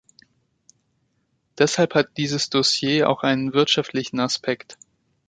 Deshalb 1.59 1.93
hat 1.93 2.17
dieses 2.17 2.49
Dossier 2.49 3.07
auch 3.07 3.21
einen 3.21 3.53
wirtschaftlichen 3.53 4.19
Aspekt. 4.19 4.79